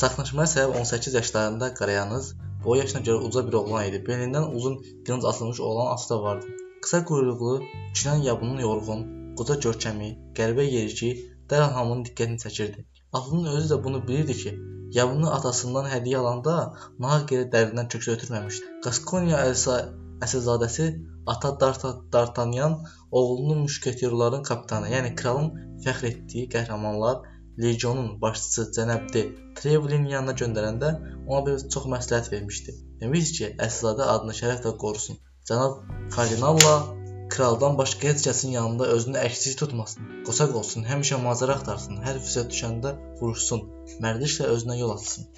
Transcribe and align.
Çaxnaşmaya 0.00 0.48
səbəb 0.52 0.78
18 0.80 1.14
yaşlarında 1.14 1.74
qarayanız, 1.74 2.26
boyu 2.64 2.80
yaşına 2.82 3.00
görə 3.08 3.28
uca 3.28 3.42
bir 3.46 3.54
oğlan 3.60 3.86
idi. 3.88 4.02
Belindən 4.08 4.46
uzun 4.56 4.76
qılınc 5.06 5.24
asılmış 5.30 5.60
olan 5.60 5.92
atı 5.92 6.08
da 6.10 6.22
vardı. 6.22 6.46
Qısa 6.82 7.04
quyruqlu, 7.10 7.54
kişnən 7.94 8.22
yabının 8.28 8.60
yorğun, 8.66 9.04
qoca 9.38 9.56
görkəmi, 9.66 10.10
qəribə 10.38 10.66
yerişi 10.76 11.10
dərhal 11.50 11.72
hamının 11.78 12.04
diqqətini 12.08 12.42
çəkirdi. 12.44 12.84
Atının 13.12 13.46
özü 13.56 13.74
də 13.74 13.84
bunu 13.84 14.02
bilirdi 14.08 14.36
ki, 14.42 14.52
yabını 14.98 15.30
atasından 15.36 15.88
hədiyyə 15.92 16.22
alanda 16.22 16.56
nahaq 17.04 17.32
yerə 17.34 17.46
dərindən 17.54 17.88
köks 17.94 18.08
ötürməmişdi. 18.14 18.72
Qaskonya 18.86 19.44
əsilzadəsi 20.26 20.90
ata 21.26 21.50
Dartanyan 22.12 22.76
oğlunun 23.10 23.62
müşketorların 23.66 24.42
kapitanı, 24.42 24.92
yəni 24.96 25.14
kralın 25.20 25.48
fəxr 25.86 26.06
etdiyi 26.10 26.50
qəhrəmanlar 26.54 27.24
legionun 27.64 28.20
başçısı 28.20 28.62
cənab 28.76 29.12
De 29.14 29.22
Trevlin 29.60 30.04
yanına 30.14 30.34
göndərəndə 30.40 30.90
ona 31.26 31.40
bir 31.46 31.68
çox 31.74 31.86
məsləhət 31.94 32.32
vermişdi. 32.32 32.74
Demişdi 33.00 33.38
ki, 33.38 33.50
əsilzadə 33.66 34.10
adını 34.14 34.36
şərəflə 34.40 34.76
qorusun. 34.82 35.20
Cənab 35.48 35.78
kardinalla 36.16 36.74
kraldan 37.36 37.78
başqa 37.78 38.08
heç 38.12 38.26
kəsin 38.28 38.54
yanında 38.58 38.90
özünü 38.96 39.22
əksiz 39.28 39.56
tutmasın. 39.62 40.10
Qocaq 40.28 40.56
olsun, 40.62 40.86
həmişə 40.90 41.20
macəra 41.24 41.58
axtarsın, 41.58 42.02
hər 42.08 42.20
fürsət 42.22 42.52
düşəndə 42.54 42.96
vuruşsun, 43.20 43.64
mərdliklə 44.04 44.52
özünə 44.56 44.78
yol 44.82 44.94
açsın. 44.98 45.30